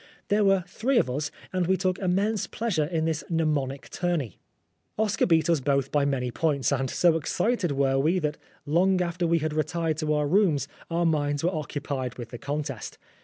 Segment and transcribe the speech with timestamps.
[0.29, 4.39] There were three of us, and we took immense pleasure in this mnemonic tourney.
[4.97, 9.27] Oscar beat us both by many points, and so excited were we that long after
[9.27, 12.97] we had retired to our rooms our minds were occupied with the contest.